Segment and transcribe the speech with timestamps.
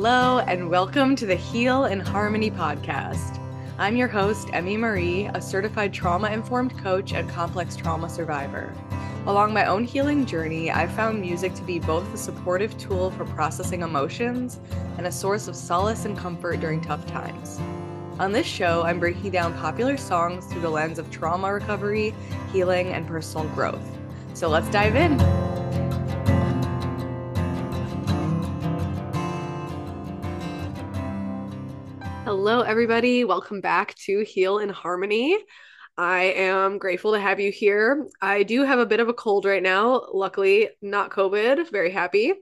[0.00, 3.42] Hello, and welcome to the Heal in Harmony podcast.
[3.78, 8.72] I'm your host, Emmy Marie, a certified trauma informed coach and complex trauma survivor.
[9.26, 13.24] Along my own healing journey, I've found music to be both a supportive tool for
[13.24, 14.60] processing emotions
[14.98, 17.58] and a source of solace and comfort during tough times.
[18.20, 22.14] On this show, I'm breaking down popular songs through the lens of trauma recovery,
[22.52, 23.82] healing, and personal growth.
[24.34, 25.47] So let's dive in.
[32.48, 33.24] Hello, everybody.
[33.24, 35.36] Welcome back to Heal in Harmony.
[35.98, 38.08] I am grateful to have you here.
[38.22, 40.06] I do have a bit of a cold right now.
[40.14, 41.70] Luckily, not COVID.
[41.70, 42.32] Very happy.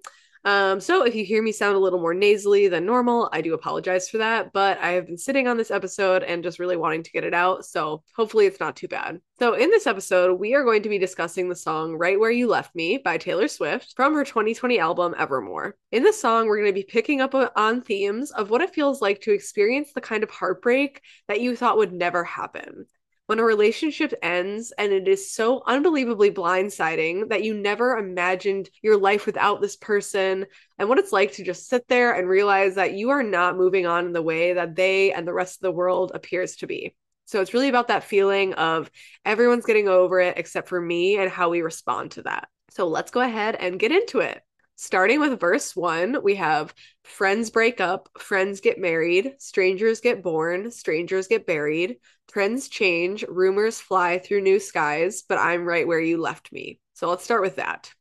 [0.46, 3.52] Um, so if you hear me sound a little more nasally than normal, I do
[3.52, 4.52] apologize for that.
[4.52, 7.34] But I have been sitting on this episode and just really wanting to get it
[7.34, 7.64] out.
[7.66, 9.20] So hopefully it's not too bad.
[9.40, 12.46] So in this episode, we are going to be discussing the song Right Where You
[12.46, 15.74] Left Me by Taylor Swift from her 2020 album Evermore.
[15.90, 19.02] In this song, we're going to be picking up on themes of what it feels
[19.02, 22.87] like to experience the kind of heartbreak that you thought would never happen
[23.27, 28.96] when a relationship ends and it is so unbelievably blindsiding that you never imagined your
[28.96, 30.46] life without this person
[30.79, 33.87] and what it's like to just sit there and realize that you are not moving
[33.87, 36.95] on in the way that they and the rest of the world appears to be.
[37.24, 38.88] So it's really about that feeling of
[39.24, 42.49] everyone's getting over it except for me and how we respond to that.
[42.71, 44.40] So let's go ahead and get into it.
[44.77, 50.71] Starting with verse one, we have friends break up, friends get married, strangers get born,
[50.71, 51.96] strangers get buried,
[52.30, 56.80] trends change, rumors fly through new skies, but I'm right where you left me.
[56.95, 57.93] So let's start with that.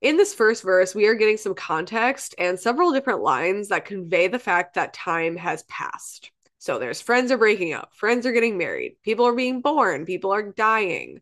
[0.00, 4.28] In this first verse, we are getting some context and several different lines that convey
[4.28, 6.30] the fact that time has passed.
[6.58, 10.32] So there's friends are breaking up, friends are getting married, people are being born, people
[10.32, 11.20] are dying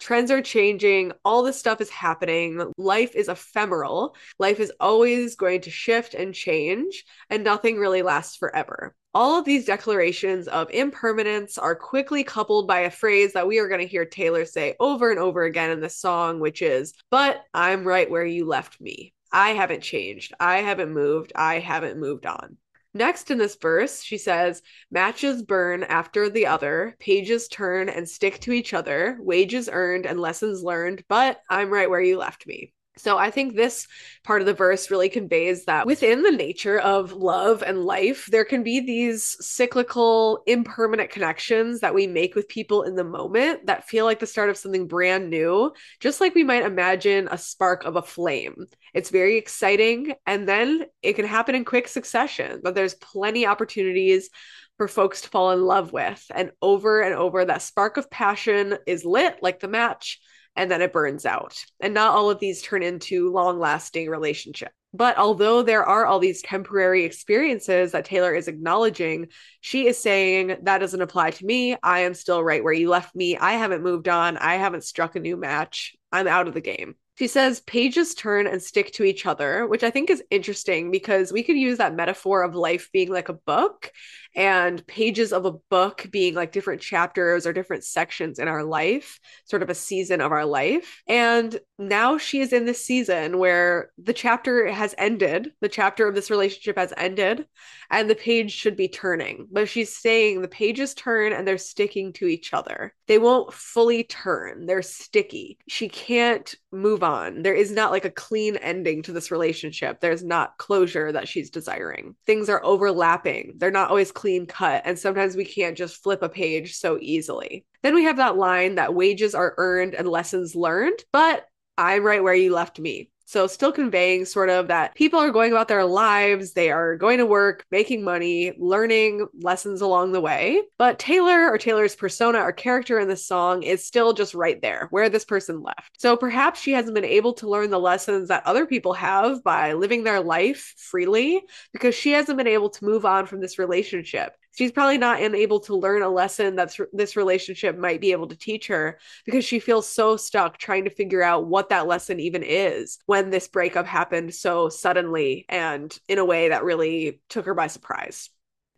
[0.00, 5.60] trends are changing all this stuff is happening life is ephemeral life is always going
[5.60, 11.58] to shift and change and nothing really lasts forever all of these declarations of impermanence
[11.58, 15.10] are quickly coupled by a phrase that we are going to hear Taylor say over
[15.10, 19.12] and over again in the song, which is, But I'm right where you left me.
[19.32, 20.32] I haven't changed.
[20.38, 21.32] I haven't moved.
[21.34, 22.56] I haven't moved on.
[22.92, 28.40] Next in this verse, she says, Matches burn after the other, pages turn and stick
[28.40, 32.72] to each other, wages earned and lessons learned, but I'm right where you left me.
[33.00, 33.86] So I think this
[34.24, 38.44] part of the verse really conveys that within the nature of love and life, there
[38.44, 43.88] can be these cyclical, impermanent connections that we make with people in the moment that
[43.88, 47.84] feel like the start of something brand new, just like we might imagine a spark
[47.84, 48.66] of a flame.
[48.92, 54.28] It's very exciting, and then it can happen in quick succession, but there's plenty opportunities
[54.76, 56.24] for folks to fall in love with.
[56.34, 60.20] And over and over, that spark of passion is lit like the match
[60.56, 61.56] and then it burns out.
[61.80, 64.72] And not all of these turn into long lasting relationships.
[64.92, 69.28] But although there are all these temporary experiences that Taylor is acknowledging,
[69.60, 71.76] she is saying that doesn't apply to me.
[71.80, 73.36] I am still right where you left me.
[73.36, 74.36] I haven't moved on.
[74.36, 75.94] I haven't struck a new match.
[76.10, 76.96] I'm out of the game.
[77.20, 81.30] She says pages turn and stick to each other, which I think is interesting because
[81.30, 83.92] we could use that metaphor of life being like a book
[84.34, 89.18] and pages of a book being like different chapters or different sections in our life,
[89.44, 91.02] sort of a season of our life.
[91.06, 96.14] And now she is in this season where the chapter has ended, the chapter of
[96.14, 97.46] this relationship has ended,
[97.90, 99.48] and the page should be turning.
[99.50, 102.94] But she's saying the pages turn and they're sticking to each other.
[103.08, 105.58] They won't fully turn, they're sticky.
[105.68, 107.42] She can't move on.
[107.42, 110.00] There is not like a clean ending to this relationship.
[110.00, 112.14] There's not closure that she's desiring.
[112.26, 114.82] Things are overlapping, they're not always clean cut.
[114.84, 117.64] And sometimes we can't just flip a page so easily.
[117.82, 121.46] Then we have that line that wages are earned and lessons learned, but
[121.78, 123.10] I'm right where you left me.
[123.30, 127.18] So, still conveying sort of that people are going about their lives, they are going
[127.18, 130.62] to work, making money, learning lessons along the way.
[130.78, 134.88] But Taylor or Taylor's persona or character in the song is still just right there
[134.90, 136.00] where this person left.
[136.00, 139.74] So, perhaps she hasn't been able to learn the lessons that other people have by
[139.74, 141.40] living their life freely
[141.72, 145.60] because she hasn't been able to move on from this relationship she's probably not unable
[145.60, 149.58] to learn a lesson that this relationship might be able to teach her because she
[149.58, 153.86] feels so stuck trying to figure out what that lesson even is when this breakup
[153.86, 158.30] happened so suddenly and in a way that really took her by surprise.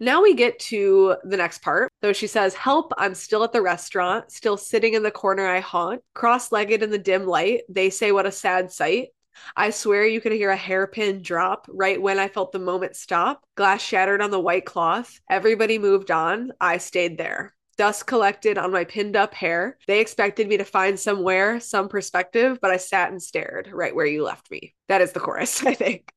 [0.02, 1.92] Now we get to the next part.
[2.00, 5.60] Though she says, Help, I'm still at the restaurant, still sitting in the corner I
[5.60, 7.62] haunt, cross legged in the dim light.
[7.68, 9.10] They say, What a sad sight.
[9.56, 13.42] I swear you could hear a hairpin drop right when I felt the moment stop.
[13.54, 15.20] Glass shattered on the white cloth.
[15.30, 16.52] Everybody moved on.
[16.60, 17.54] I stayed there.
[17.78, 19.78] Dust collected on my pinned up hair.
[19.86, 24.06] They expected me to find somewhere, some perspective, but I sat and stared right where
[24.06, 24.74] you left me.
[24.88, 26.12] That is the chorus, I think.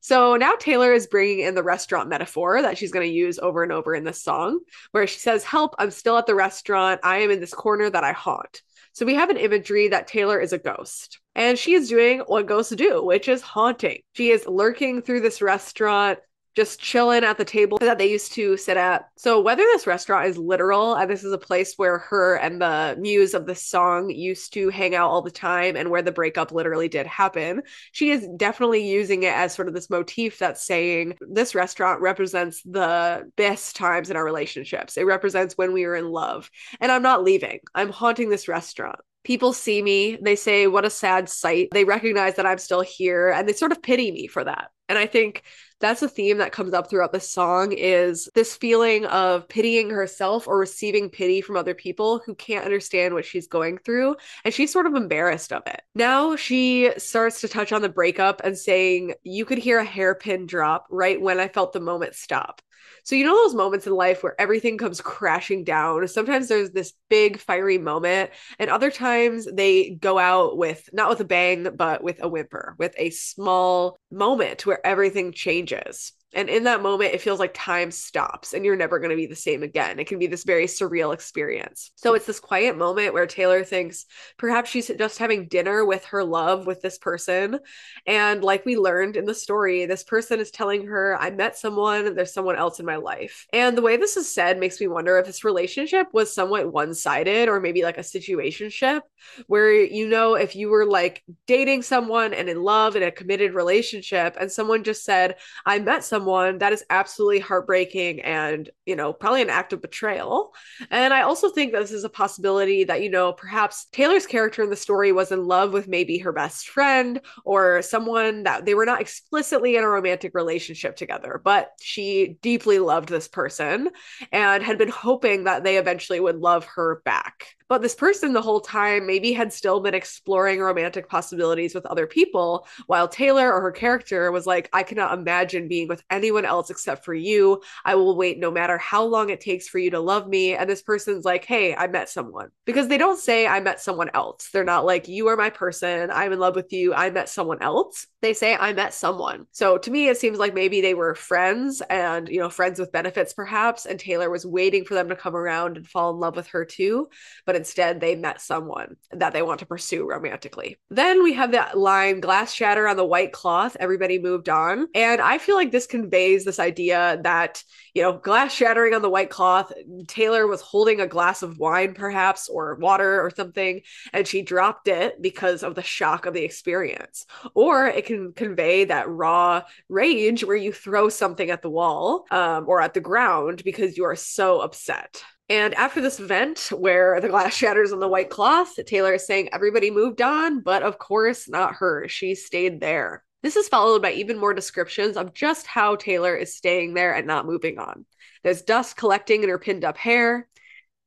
[0.00, 3.62] So now Taylor is bringing in the restaurant metaphor that she's going to use over
[3.62, 4.60] and over in this song,
[4.90, 7.00] where she says, Help, I'm still at the restaurant.
[7.04, 8.62] I am in this corner that I haunt.
[8.98, 11.20] So we have an imagery that Taylor is a ghost.
[11.36, 14.00] And she is doing what ghosts do, which is haunting.
[14.14, 16.18] She is lurking through this restaurant,
[16.54, 19.08] just chilling at the table that they used to sit at.
[19.16, 22.96] So whether this restaurant is literal and this is a place where her and the
[22.98, 26.52] muse of the song used to hang out all the time and where the breakup
[26.52, 27.62] literally did happen,
[27.92, 32.62] she is definitely using it as sort of this motif that's saying this restaurant represents
[32.62, 34.96] the best times in our relationships.
[34.96, 36.50] It represents when we were in love.
[36.80, 37.60] And I'm not leaving.
[37.74, 42.36] I'm haunting this restaurant people see me they say what a sad sight they recognize
[42.36, 45.42] that i'm still here and they sort of pity me for that and i think
[45.80, 50.48] that's a theme that comes up throughout the song is this feeling of pitying herself
[50.48, 54.72] or receiving pity from other people who can't understand what she's going through and she's
[54.72, 55.82] sort of embarrassed of it.
[55.94, 60.46] Now she starts to touch on the breakup and saying you could hear a hairpin
[60.46, 62.60] drop right when i felt the moment stop
[63.04, 66.06] so, you know, those moments in life where everything comes crashing down.
[66.08, 71.20] Sometimes there's this big fiery moment, and other times they go out with not with
[71.20, 76.12] a bang, but with a whimper, with a small moment where everything changes.
[76.34, 79.26] And in that moment, it feels like time stops and you're never going to be
[79.26, 79.98] the same again.
[79.98, 81.90] It can be this very surreal experience.
[81.96, 84.04] So it's this quiet moment where Taylor thinks
[84.36, 87.60] perhaps she's just having dinner with her love with this person.
[88.06, 92.14] And like we learned in the story, this person is telling her, I met someone,
[92.14, 93.46] there's someone else in my life.
[93.54, 96.92] And the way this is said makes me wonder if this relationship was somewhat one
[96.92, 99.00] sided or maybe like a situationship
[99.46, 103.54] where, you know, if you were like dating someone and in love in a committed
[103.54, 108.96] relationship and someone just said, I met someone someone that is absolutely heartbreaking and you
[108.96, 110.52] know probably an act of betrayal.
[110.90, 114.62] And i also think that this is a possibility that you know perhaps taylor's character
[114.62, 118.74] in the story was in love with maybe her best friend or someone that they
[118.74, 123.90] were not explicitly in a romantic relationship together but she deeply loved this person
[124.32, 128.42] and had been hoping that they eventually would love her back but this person, the
[128.42, 133.60] whole time, maybe had still been exploring romantic possibilities with other people, while Taylor or
[133.60, 137.62] her character was like, I cannot imagine being with anyone else except for you.
[137.84, 140.54] I will wait no matter how long it takes for you to love me.
[140.54, 142.48] And this person's like, Hey, I met someone.
[142.64, 144.48] Because they don't say, I met someone else.
[144.52, 146.10] They're not like, You are my person.
[146.10, 146.94] I'm in love with you.
[146.94, 148.06] I met someone else.
[148.20, 149.46] They say, I met someone.
[149.52, 152.92] So to me, it seems like maybe they were friends and, you know, friends with
[152.92, 153.86] benefits perhaps.
[153.86, 156.64] And Taylor was waiting for them to come around and fall in love with her
[156.64, 157.08] too.
[157.46, 160.78] But instead they met someone that they want to pursue romantically.
[160.88, 164.86] Then we have that line glass shatter on the white cloth, everybody moved on.
[164.94, 167.62] And I feel like this conveys this idea that,
[167.94, 169.72] you know, glass shattering on the white cloth,
[170.06, 173.82] Taylor was holding a glass of wine perhaps or water or something
[174.12, 177.26] and she dropped it because of the shock of the experience.
[177.54, 182.64] Or it can convey that raw rage where you throw something at the wall um,
[182.68, 185.22] or at the ground because you are so upset.
[185.48, 189.50] And after this event, where the glass shatters on the white cloth, Taylor is saying
[189.52, 192.06] everybody moved on, but of course not her.
[192.08, 193.24] She stayed there.
[193.42, 197.26] This is followed by even more descriptions of just how Taylor is staying there and
[197.26, 198.04] not moving on.
[198.42, 200.48] There's dust collecting in her pinned up hair.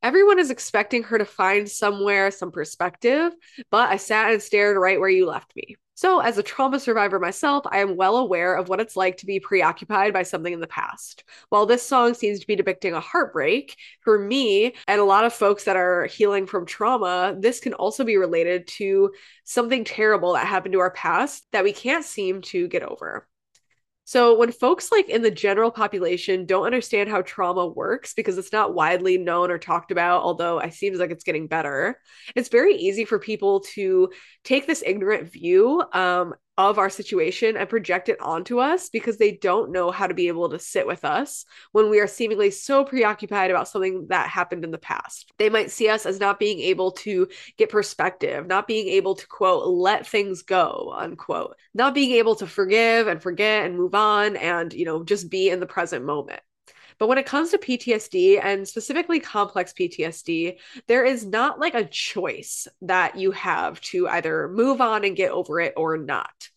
[0.02, 3.34] Everyone is expecting her to find somewhere some perspective,
[3.70, 5.76] but I sat and stared right where you left me.
[6.02, 9.28] So, as a trauma survivor myself, I am well aware of what it's like to
[9.28, 11.24] be preoccupied by something in the past.
[11.50, 15.32] While this song seems to be depicting a heartbreak, for me and a lot of
[15.34, 19.12] folks that are healing from trauma, this can also be related to
[19.44, 23.28] something terrible that happened to our past that we can't seem to get over.
[24.12, 28.52] So when folks like in the general population don't understand how trauma works because it's
[28.52, 31.98] not widely known or talked about, although it seems like it's getting better,
[32.36, 34.10] it's very easy for people to
[34.44, 39.32] take this ignorant view um, of our situation and project it onto us because they
[39.32, 42.84] don't know how to be able to sit with us when we are seemingly so
[42.84, 45.32] preoccupied about something that happened in the past.
[45.38, 47.28] They might see us as not being able to
[47.58, 52.48] get perspective, not being able to quote, let things go, unquote, not being able to
[52.48, 56.42] forgive and forget and move on and, you know, just be in the present moment.
[57.02, 61.84] But when it comes to PTSD and specifically complex PTSD, there is not like a
[61.84, 66.50] choice that you have to either move on and get over it or not.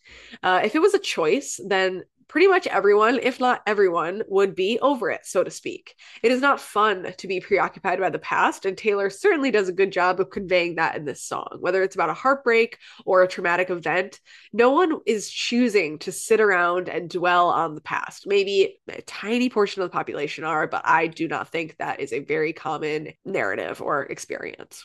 [0.42, 2.02] Uh, if it was a choice, then
[2.34, 5.94] pretty much everyone, if not everyone, would be over it, so to speak.
[6.20, 9.72] It is not fun to be preoccupied by the past, and Taylor certainly does a
[9.72, 11.58] good job of conveying that in this song.
[11.60, 14.18] Whether it's about a heartbreak or a traumatic event,
[14.52, 18.26] no one is choosing to sit around and dwell on the past.
[18.26, 22.12] Maybe a tiny portion of the population are, but I do not think that is
[22.12, 24.84] a very common narrative or experience.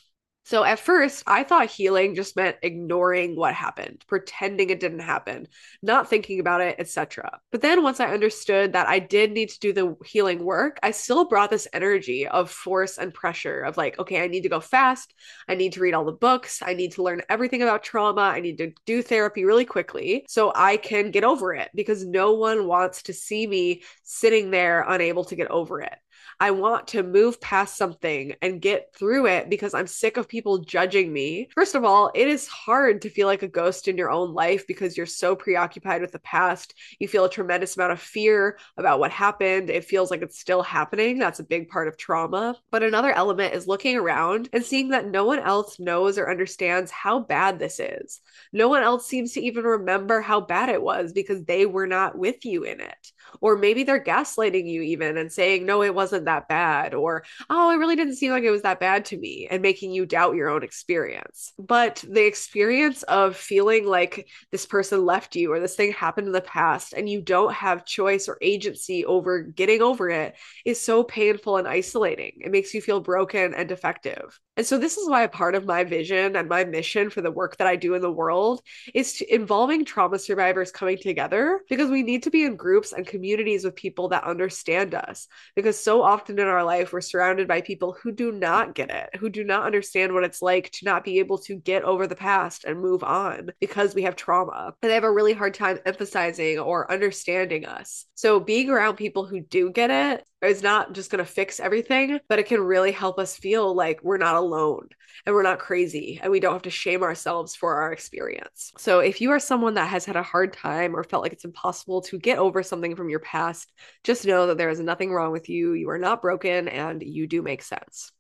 [0.50, 5.48] So at first, I thought healing just meant ignoring what happened, pretending it didn't happen,
[5.84, 7.40] not thinking about it, etc.
[7.52, 10.90] But then once I understood that I did need to do the healing work, I
[10.90, 14.60] still brought this energy of force and pressure of like, okay, I need to go
[14.60, 15.14] fast,
[15.48, 18.40] I need to read all the books, I need to learn everything about trauma, I
[18.40, 22.66] need to do therapy really quickly so I can get over it because no one
[22.66, 25.94] wants to see me sitting there unable to get over it.
[26.40, 30.60] I want to move past something and get through it because I'm sick of people
[30.60, 31.50] judging me.
[31.54, 34.68] First of all, it is hard to feel like a ghost in your own life
[34.68, 36.74] because you're so preoccupied with the past.
[37.00, 39.70] You feel a tremendous amount of fear about what happened.
[39.70, 41.20] It feels like it's still happening.
[41.20, 42.56] That's a big part of trauma.
[42.72, 46.92] But another element is looking around and seeing that no one else knows or understands
[46.92, 48.22] how bad this is.
[48.54, 52.18] No one else seems to even remember how bad it was because they were not
[52.18, 53.12] with you in it.
[53.42, 56.94] Or maybe they're gaslighting you even and saying, no, it wasn't that bad.
[56.94, 59.92] Or, oh, it really didn't seem like it was that bad to me and making
[59.92, 61.54] you doubt your own experience.
[61.58, 66.34] But the experience of feeling like this person left you or this thing happened in
[66.34, 71.04] the past and you don't have choice or agency over getting over it is so
[71.04, 72.42] painful and isolating.
[72.42, 74.40] It makes you feel broken and defective.
[74.60, 77.32] And so this is why a part of my vision and my mission for the
[77.32, 78.62] work that I do in the world
[78.94, 83.64] is involving trauma survivors coming together because we need to be in groups and communities
[83.64, 85.30] with people that understand us.
[85.56, 89.16] Because so often in our life we're surrounded by people who do not get it,
[89.18, 92.14] who do not understand what it's like to not be able to get over the
[92.18, 94.74] past and move on because we have trauma.
[94.82, 98.08] And they have a really hard time emphasizing or understanding us.
[98.16, 102.20] So being around people who do get it is not just going to fix everything,
[102.28, 104.90] but it can really help us feel like we're not alone
[105.26, 108.72] and we're not crazy and we don't have to shame ourselves for our experience.
[108.78, 111.46] So, if you are someone that has had a hard time or felt like it's
[111.46, 113.72] impossible to get over something from your past,
[114.04, 115.74] just know that there is nothing wrong with you.
[115.74, 118.12] You are not broken and you do make sense.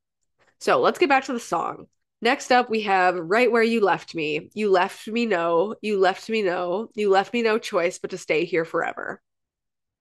[0.60, 1.88] So, let's get back to the song.
[2.22, 4.50] Next up, we have Right Where You Left Me.
[4.54, 8.18] You left me no, you left me no, you left me no choice but to
[8.18, 9.22] stay here forever.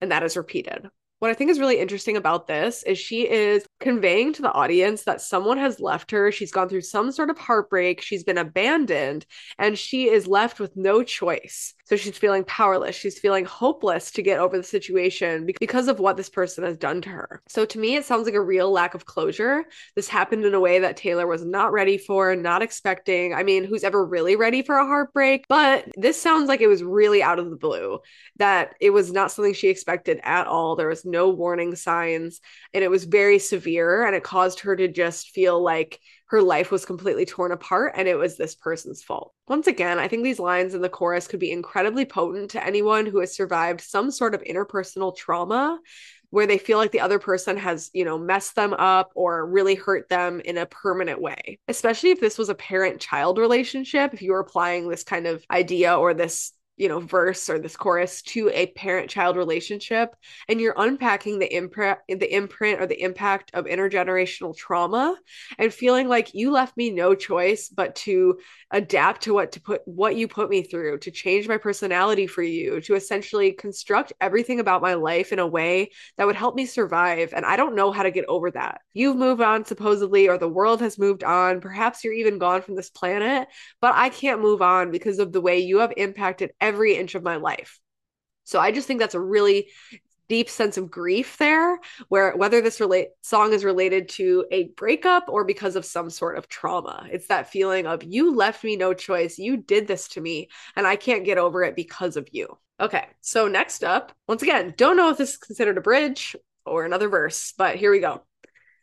[0.00, 3.66] And that is repeated what I think is really interesting about this is she is
[3.80, 6.30] conveying to the audience that someone has left her.
[6.30, 8.00] She's gone through some sort of heartbreak.
[8.00, 9.26] She's been abandoned
[9.58, 11.74] and she is left with no choice.
[11.84, 12.94] So she's feeling powerless.
[12.94, 17.00] She's feeling hopeless to get over the situation because of what this person has done
[17.00, 17.40] to her.
[17.48, 19.64] So to me, it sounds like a real lack of closure.
[19.96, 23.32] This happened in a way that Taylor was not ready for, not expecting.
[23.32, 25.46] I mean, who's ever really ready for a heartbreak?
[25.48, 28.00] But this sounds like it was really out of the blue,
[28.36, 30.76] that it was not something she expected at all.
[30.76, 32.40] There was no warning signs,
[32.72, 36.70] and it was very severe, and it caused her to just feel like her life
[36.70, 39.32] was completely torn apart and it was this person's fault.
[39.46, 43.06] Once again, I think these lines in the chorus could be incredibly potent to anyone
[43.06, 45.78] who has survived some sort of interpersonal trauma
[46.30, 49.74] where they feel like the other person has, you know, messed them up or really
[49.74, 51.58] hurt them in a permanent way.
[51.68, 55.42] Especially if this was a parent child relationship, if you were applying this kind of
[55.50, 60.14] idea or this you know verse or this chorus to a parent child relationship
[60.48, 65.16] and you're unpacking the imprint the imprint or the impact of intergenerational trauma
[65.58, 68.38] and feeling like you left me no choice but to
[68.70, 72.42] adapt to what to put what you put me through to change my personality for
[72.42, 76.66] you to essentially construct everything about my life in a way that would help me
[76.66, 77.32] survive.
[77.34, 78.80] And I don't know how to get over that.
[78.92, 81.60] You've moved on supposedly or the world has moved on.
[81.60, 83.48] Perhaps you're even gone from this planet
[83.80, 87.36] but I can't move on because of the way you have impacted inch of my
[87.36, 87.78] life.
[88.44, 89.68] So I just think that's a really
[90.28, 95.24] deep sense of grief there where whether this relate song is related to a breakup
[95.28, 97.06] or because of some sort of trauma.
[97.10, 99.38] It's that feeling of you left me no choice.
[99.38, 102.58] You did this to me and i can't get over it because of you.
[102.80, 106.84] Okay so next up once again don't know if this is considered a bridge or
[106.84, 108.22] another verse but here we go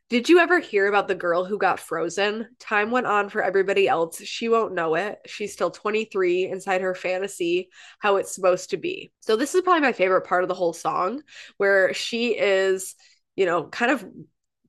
[0.10, 2.48] did you ever hear about the girl who got frozen?
[2.60, 4.22] Time went on for everybody else.
[4.22, 5.18] She won't know it.
[5.26, 7.70] She's still 23 inside her fantasy,
[8.00, 9.12] how it's supposed to be.
[9.22, 11.22] So, this is probably my favorite part of the whole song,
[11.58, 12.96] where she is,
[13.36, 14.06] you know, kind of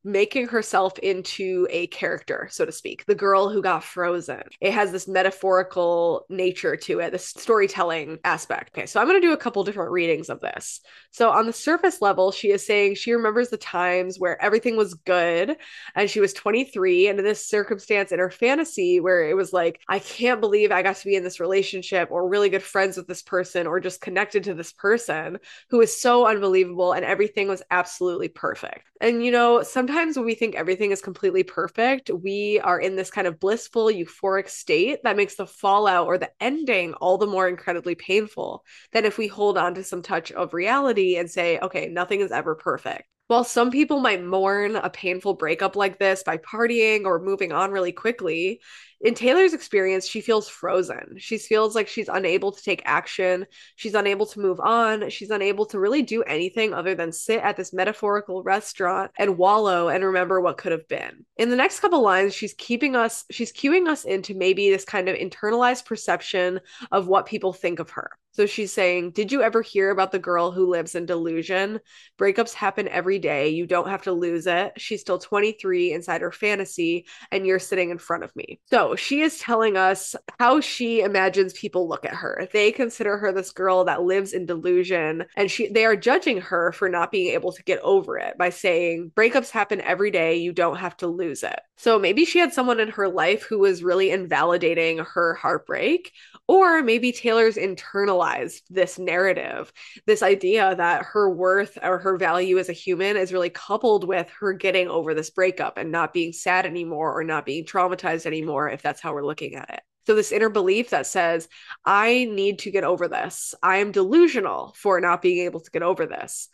[0.07, 4.43] making herself into a character, so to speak, the girl who got frozen.
[4.61, 8.71] It has this metaphorical nature to it, this storytelling aspect.
[8.73, 10.81] Okay, so I'm going to do a couple different readings of this.
[11.11, 14.95] So, on the surface level, she is saying she remembers the times where everything was
[14.95, 15.57] good
[15.97, 19.81] and she was 23, and in this circumstance in her fantasy where it was like,
[19.89, 23.09] I can't believe I got to be in this relationship or really good friends with
[23.09, 25.39] this person or just connected to this person
[25.71, 28.87] who is so unbelievable and everything was absolutely perfect.
[29.01, 33.11] And you know, sometimes when we think everything is completely perfect, we are in this
[33.11, 37.49] kind of blissful, euphoric state that makes the fallout or the ending all the more
[37.49, 38.63] incredibly painful
[38.93, 42.31] than if we hold on to some touch of reality and say, okay, nothing is
[42.31, 43.05] ever perfect.
[43.29, 47.71] While some people might mourn a painful breakup like this by partying or moving on
[47.71, 48.61] really quickly,
[49.01, 51.17] in Taylor's experience, she feels frozen.
[51.19, 53.47] She feels like she's unable to take action.
[53.77, 55.11] She's unable to move on.
[55.11, 59.89] She's unable to really do anything other than sit at this metaphorical restaurant and wallow
[59.89, 61.27] and remember what could have been.
[61.37, 65.09] In the next couple lines, she's keeping us, she's cueing us into maybe this kind
[65.09, 66.61] of internalized perception
[66.91, 68.11] of what people think of her.
[68.37, 71.81] So she's saying, Did you ever hear about the girl who lives in delusion?
[72.19, 73.49] Breakups happen every day.
[73.49, 74.75] You don't have to lose it.
[74.77, 78.61] She's still 23 inside her fantasy, and you're sitting in front of me.
[78.67, 82.49] So she is telling us how she imagines people look at her.
[82.53, 86.73] They consider her this girl that lives in delusion, and she they are judging her
[86.73, 90.37] for not being able to get over it by saying breakups happen every day.
[90.37, 91.61] You don't have to lose it.
[91.79, 96.13] So maybe she had someone in her life who was really invalidating her heartbreak,
[96.49, 99.73] or maybe Taylor's internalized this narrative,
[100.07, 104.29] this idea that her worth or her value as a human is really coupled with
[104.41, 108.69] her getting over this breakup and not being sad anymore or not being traumatized anymore
[108.77, 109.81] if that's how we're looking at it.
[110.07, 111.49] So, this inner belief that says,
[111.85, 113.57] I need to get over this.
[113.61, 116.49] I am delusional for not being able to get over this.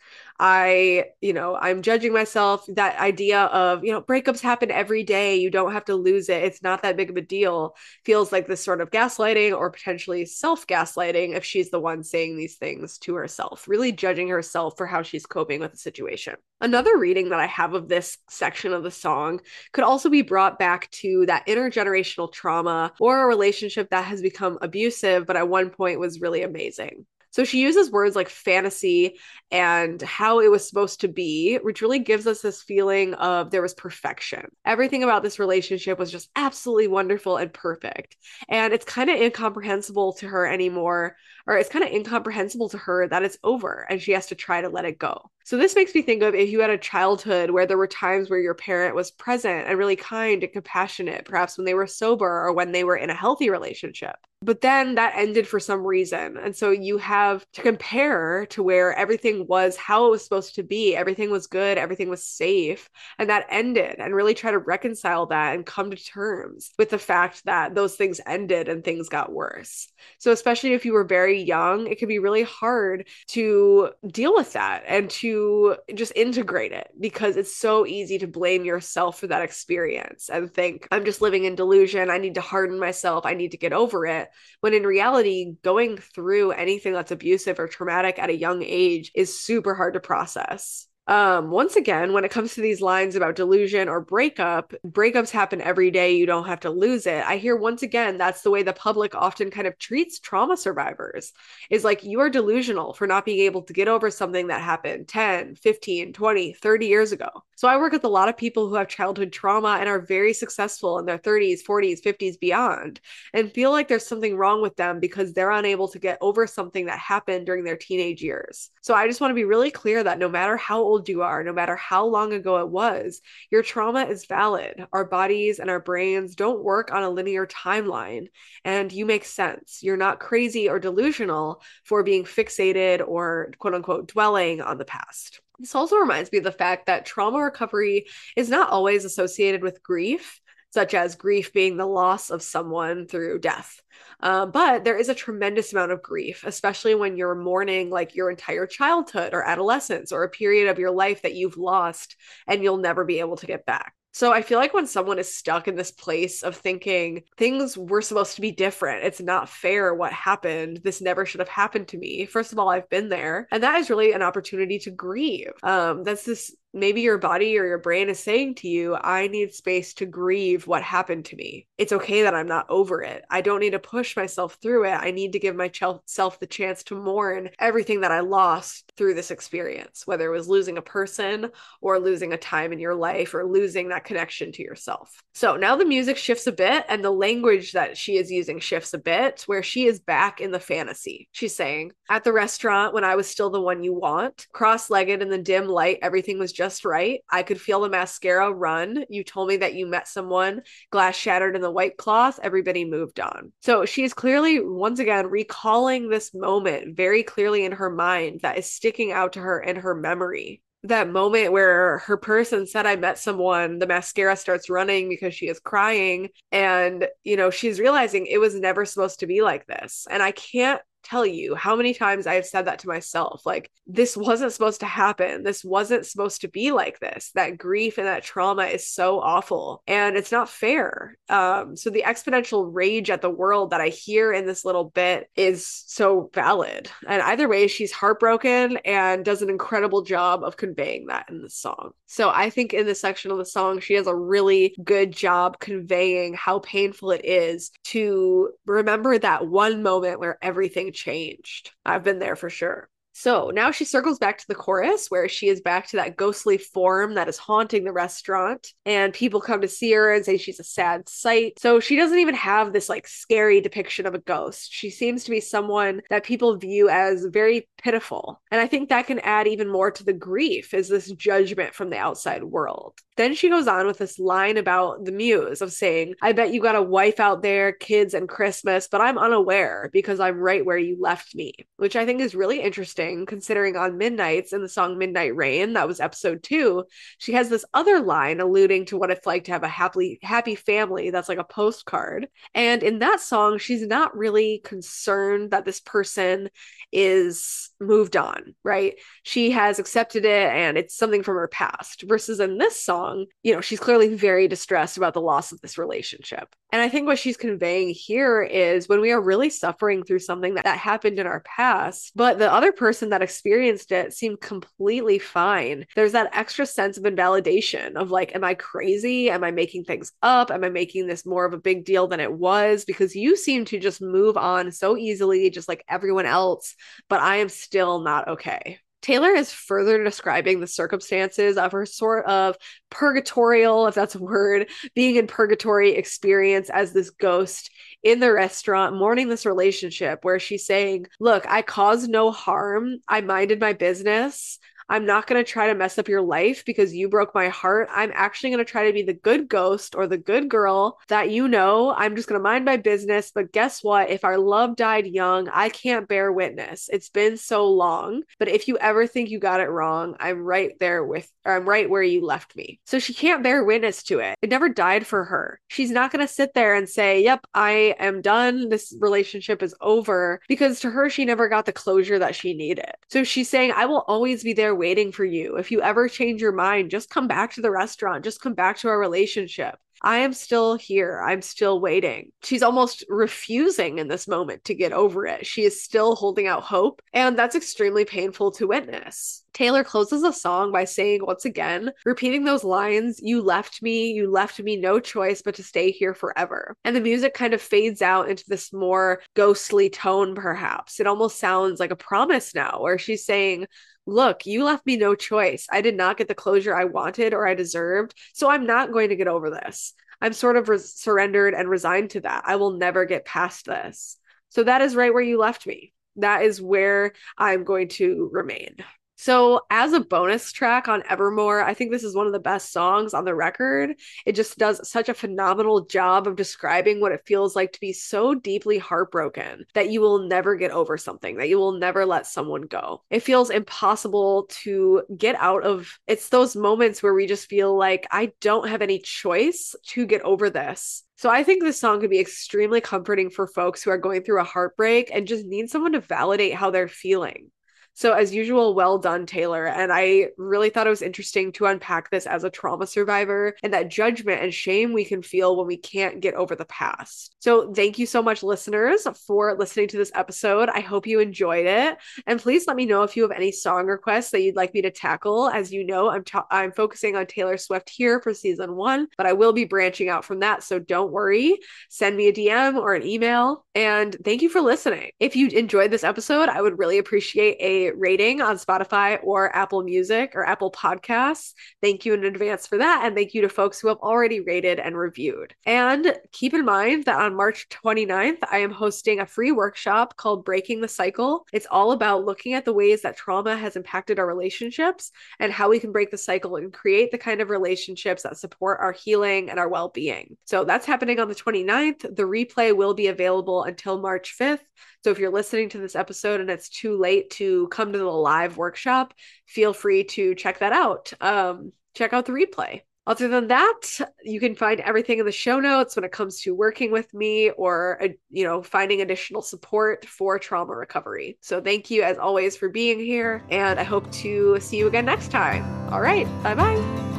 [0.45, 2.65] I, you know, I'm judging myself.
[2.67, 5.37] That idea of, you know, breakups happen every day.
[5.37, 6.43] You don't have to lose it.
[6.43, 7.77] It's not that big of a deal.
[8.03, 12.35] Feels like this sort of gaslighting or potentially self gaslighting if she's the one saying
[12.35, 16.35] these things to herself, really judging herself for how she's coping with the situation.
[16.59, 19.39] Another reading that I have of this section of the song
[19.71, 24.57] could also be brought back to that intergenerational trauma or a relationship that has become
[24.61, 27.05] abusive, but at one point was really amazing.
[27.33, 29.17] So she uses words like fantasy
[29.49, 33.63] and how it was supposed to be, which really gives us this feeling of there
[33.63, 34.51] was perfection.
[34.65, 38.17] Everything about this relationship was just absolutely wonderful and perfect.
[38.49, 41.15] And it's kind of incomprehensible to her anymore,
[41.47, 44.61] or it's kind of incomprehensible to her that it's over and she has to try
[44.61, 45.31] to let it go.
[45.43, 48.29] So this makes me think of if you had a childhood where there were times
[48.29, 52.45] where your parent was present and really kind and compassionate, perhaps when they were sober
[52.45, 56.37] or when they were in a healthy relationship but then that ended for some reason.
[56.37, 60.63] And so you have to compare to where everything was how it was supposed to
[60.63, 60.95] be.
[60.95, 65.55] Everything was good, everything was safe, and that ended, and really try to reconcile that
[65.55, 69.87] and come to terms with the fact that those things ended and things got worse.
[70.19, 74.53] So, especially if you were very young, it can be really hard to deal with
[74.53, 79.41] that and to just integrate it because it's so easy to blame yourself for that
[79.41, 82.09] experience and think, I'm just living in delusion.
[82.09, 83.25] I need to harden myself.
[83.25, 84.29] I need to get over it
[84.61, 89.39] when in reality, going through anything that's abusive or traumatic at a young age is
[89.39, 93.89] super hard to process um once again when it comes to these lines about delusion
[93.89, 97.25] or breakup breakups happen every day you don't have to lose it.
[97.25, 101.33] I hear once again that's the way the public often kind of treats trauma survivors.
[101.69, 105.09] Is like you are delusional for not being able to get over something that happened
[105.09, 107.27] 10 15 20 30 years ago.
[107.55, 110.31] So i work with a lot of people who have childhood trauma and are very
[110.33, 113.01] successful in their 30s 40s 50s beyond
[113.33, 116.85] and feel like there's something wrong with them because they're unable to get over something
[116.85, 118.69] that happened during their teenage years.
[118.81, 121.43] So i just want to be really clear that no matter how old you are,
[121.43, 124.85] no matter how long ago it was, your trauma is valid.
[124.93, 128.27] Our bodies and our brains don't work on a linear timeline,
[128.63, 129.79] and you make sense.
[129.81, 135.41] You're not crazy or delusional for being fixated or quote unquote dwelling on the past.
[135.59, 139.83] This also reminds me of the fact that trauma recovery is not always associated with
[139.83, 140.41] grief
[140.73, 143.79] such as grief being the loss of someone through death.
[144.21, 148.31] Um, but there is a tremendous amount of grief, especially when you're mourning like your
[148.31, 152.15] entire childhood or adolescence or a period of your life that you've lost
[152.47, 153.93] and you'll never be able to get back.
[154.13, 158.01] So I feel like when someone is stuck in this place of thinking things were
[158.01, 160.81] supposed to be different, it's not fair what happened.
[160.83, 162.25] This never should have happened to me.
[162.25, 165.51] First of all, I've been there, and that is really an opportunity to grieve.
[165.63, 169.53] Um, that's this maybe your body or your brain is saying to you, I need
[169.53, 171.67] space to grieve what happened to me.
[171.77, 173.23] It's okay that I'm not over it.
[173.29, 174.93] I don't need to push myself through it.
[174.93, 179.31] I need to give myself the chance to mourn everything that I lost through this
[179.31, 183.45] experience, whether it was losing a person or losing a time in your life or
[183.45, 185.21] losing that connection to yourself.
[185.33, 188.93] So now the music shifts a bit and the language that she is using shifts
[188.93, 191.29] a bit, where she is back in the fantasy.
[191.31, 195.21] She's saying, At the restaurant, when I was still the one you want, cross legged
[195.21, 197.21] in the dim light, everything was just right.
[197.29, 199.05] I could feel the mascara run.
[199.09, 202.39] You told me that you met someone, glass shattered in the white cloth.
[202.41, 203.51] Everybody moved on.
[203.61, 208.57] So she is clearly, once again, recalling this moment very clearly in her mind that
[208.57, 212.97] is sticking out to her in her memory that moment where her person said I
[212.97, 216.29] met someone, the mascara starts running because she is crying.
[216.51, 220.05] And, you know, she's realizing it was never supposed to be like this.
[220.09, 223.45] And I can't tell you how many times I've said that to myself.
[223.45, 225.43] Like, this wasn't supposed to happen.
[225.43, 227.31] This wasn't supposed to be like this.
[227.35, 231.17] That grief and that trauma is so awful and it's not fair.
[231.29, 235.29] Um, so the exponential rage at the world that I hear in this little bit
[235.35, 236.89] is so valid.
[237.07, 241.49] And either way, she's heartbroken and does an incredible job of conveying that in the
[241.49, 241.91] song.
[242.05, 245.59] So I think in this section of the song, she has a really good job
[245.59, 251.71] conveying how painful it is to remember that one moment where everything changed.
[251.85, 252.89] I've been there for sure.
[253.13, 256.57] So now she circles back to the chorus where she is back to that ghostly
[256.57, 258.73] form that is haunting the restaurant.
[258.85, 261.59] And people come to see her and say she's a sad sight.
[261.59, 264.73] So she doesn't even have this like scary depiction of a ghost.
[264.73, 268.41] She seems to be someone that people view as very pitiful.
[268.49, 271.89] And I think that can add even more to the grief is this judgment from
[271.89, 272.93] the outside world.
[273.15, 276.61] Then she goes on with this line about the muse of saying, I bet you
[276.61, 280.77] got a wife out there, kids, and Christmas, but I'm unaware because I'm right where
[280.77, 284.97] you left me, which I think is really interesting considering on Midnights in the song
[284.97, 286.85] Midnight Rain, that was episode two,
[287.19, 290.55] she has this other line alluding to what it's like to have a happy happy
[290.55, 292.27] family that's like a postcard.
[292.55, 296.49] And in that song, she's not really concerned that this person
[296.91, 298.95] is moved on, right?
[299.23, 302.03] She has accepted it and it's something from her past.
[302.07, 305.77] Versus in this song, you know, she's clearly very distressed about the loss of this
[305.77, 306.55] relationship.
[306.71, 310.55] And I think what she's conveying here is when we are really suffering through something
[310.55, 315.19] that, that happened in our past, but the other person that experienced it seemed completely
[315.19, 315.85] fine.
[315.95, 319.29] There's that extra sense of invalidation of like, am I crazy?
[319.29, 320.49] Am I making things up?
[320.49, 322.85] Am I making this more of a big deal than it was?
[322.85, 326.75] Because you seem to just move on so easily, just like everyone else,
[327.07, 328.79] but I am still not okay.
[329.03, 332.55] Taylor is further describing the circumstances of her sort of
[332.89, 337.69] purgatorial, if that's a word, being in purgatory experience as this ghost
[338.01, 342.99] in the restaurant, mourning this relationship where she's saying, Look, I caused no harm.
[343.05, 344.57] I minded my business.
[344.89, 347.89] I'm not going to try to mess up your life because you broke my heart.
[347.91, 351.29] I'm actually going to try to be the good ghost or the good girl that
[351.29, 351.93] you know.
[351.95, 353.31] I'm just going to mind my business.
[353.33, 354.09] But guess what?
[354.09, 356.89] If our love died young, I can't bear witness.
[356.91, 358.23] It's been so long.
[358.39, 361.67] But if you ever think you got it wrong, I'm right there with, or I'm
[361.67, 362.79] right where you left me.
[362.85, 364.37] So she can't bear witness to it.
[364.41, 365.59] It never died for her.
[365.67, 368.69] She's not going to sit there and say, Yep, I am done.
[368.69, 372.91] This relationship is over because to her, she never got the closure that she needed.
[373.09, 375.57] So she's saying, I will always be there there waiting for you.
[375.57, 378.77] If you ever change your mind, just come back to the restaurant, just come back
[378.79, 379.77] to our relationship.
[380.03, 381.23] I am still here.
[381.25, 382.31] I'm still waiting.
[382.43, 385.45] She's almost refusing in this moment to get over it.
[385.45, 389.43] She is still holding out hope, and that's extremely painful to witness.
[389.53, 394.29] Taylor closes the song by saying once again, repeating those lines, You left me, you
[394.29, 396.75] left me no choice but to stay here forever.
[396.83, 400.99] And the music kind of fades out into this more ghostly tone, perhaps.
[400.99, 403.67] It almost sounds like a promise now, where she's saying,
[404.05, 405.67] look, you left me no choice.
[405.71, 408.13] I did not get the closure I wanted or I deserved.
[408.33, 409.92] So I'm not going to get over this.
[410.23, 412.43] I'm sort of res- surrendered and resigned to that.
[412.47, 414.17] I will never get past this.
[414.49, 415.91] So that is right where you left me.
[416.15, 418.77] That is where I'm going to remain.
[419.23, 422.73] So, as a bonus track on Evermore, I think this is one of the best
[422.73, 423.95] songs on the record.
[424.25, 427.93] It just does such a phenomenal job of describing what it feels like to be
[427.93, 432.27] so deeply heartbroken that you will never get over something, that you will never let
[432.27, 433.01] someone go.
[433.09, 435.97] It feels impossible to get out of.
[436.05, 440.21] It's those moments where we just feel like I don't have any choice to get
[440.23, 441.01] over this.
[441.15, 444.41] So I think this song could be extremely comforting for folks who are going through
[444.41, 447.51] a heartbreak and just need someone to validate how they're feeling
[447.95, 449.67] So, as usual, well done, Taylor.
[449.67, 453.73] And I really thought it was interesting to unpack this as a trauma survivor and
[453.73, 457.35] that judgment and shame we can feel when we can't get over the past.
[457.39, 460.69] So, thank you so much, listeners, for listening to this episode.
[460.69, 461.97] I hope you enjoyed it.
[462.25, 464.81] And please let me know if you have any song requests that you'd like me
[464.81, 465.49] to tackle.
[465.49, 469.27] As you know, I'm, ta- I'm focusing on Taylor Swift here for season one, but
[469.27, 470.63] I will be branching out from that.
[470.63, 471.59] So, don't worry.
[471.89, 473.65] Send me a DM or an email.
[473.75, 475.11] And thank you for listening.
[475.19, 479.83] If you enjoyed this episode, I would really appreciate a rating on Spotify or Apple
[479.83, 481.53] Music or Apple Podcasts.
[481.81, 483.01] Thank you in advance for that.
[483.03, 485.53] And thank you to folks who have already rated and reviewed.
[485.65, 490.45] And keep in mind that on March 29th, I am hosting a free workshop called
[490.45, 491.45] Breaking the Cycle.
[491.51, 495.69] It's all about looking at the ways that trauma has impacted our relationships and how
[495.69, 499.49] we can break the cycle and create the kind of relationships that support our healing
[499.49, 500.37] and our well being.
[500.45, 502.01] So that's happening on the 29th.
[502.01, 504.59] The replay will be available until March 5th.
[505.03, 508.05] So if you're listening to this episode and it's too late to come to the
[508.05, 509.13] live workshop,
[509.47, 511.11] feel free to check that out.
[511.19, 512.81] Um, check out the replay.
[513.05, 513.81] Other than that,
[514.23, 517.49] you can find everything in the show notes when it comes to working with me
[517.49, 521.37] or uh, you know finding additional support for trauma recovery.
[521.41, 525.05] So thank you as always for being here and I hope to see you again
[525.05, 525.63] next time.
[525.91, 527.12] All right, bye-bye.